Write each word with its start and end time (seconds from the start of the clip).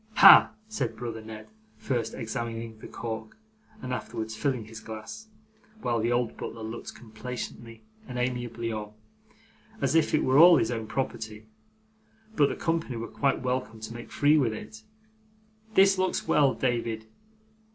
'Ha!' 0.15 0.51
said 0.67 0.95
brother 0.95 1.21
Ned, 1.21 1.47
first 1.77 2.15
examining 2.15 2.79
the 2.79 2.87
cork 2.87 3.37
and 3.83 3.93
afterwards 3.93 4.35
filling 4.35 4.65
his 4.65 4.79
glass, 4.79 5.27
while 5.83 5.99
the 5.99 6.11
old 6.11 6.35
butler 6.37 6.63
looked 6.63 6.95
complacently 6.95 7.83
and 8.07 8.17
amiably 8.17 8.71
on, 8.71 8.93
as 9.79 9.93
if 9.93 10.15
it 10.15 10.23
were 10.23 10.39
all 10.39 10.57
his 10.57 10.71
own 10.71 10.87
property, 10.87 11.45
but 12.35 12.49
the 12.49 12.55
company 12.55 12.95
were 12.95 13.07
quite 13.07 13.43
welcome 13.43 13.79
to 13.79 13.93
make 13.93 14.11
free 14.11 14.39
with 14.39 14.53
it, 14.55 14.81
'this 15.75 15.99
looks 15.99 16.27
well, 16.27 16.55
David. 16.55 17.05